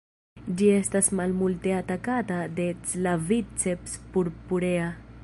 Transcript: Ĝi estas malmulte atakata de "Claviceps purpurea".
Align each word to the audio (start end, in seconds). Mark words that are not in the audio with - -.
Ĝi 0.61 0.69
estas 0.77 1.09
malmulte 1.19 1.75
atakata 1.81 2.39
de 2.61 2.67
"Claviceps 2.93 3.97
purpurea". 4.17 4.93